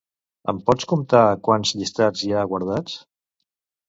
Em 0.51 0.59
pots 0.69 0.85
comptar 0.93 1.25
quants 1.47 1.73
llistats 1.81 2.23
hi 2.29 2.33
ha 2.39 2.47
guardats? 2.55 2.97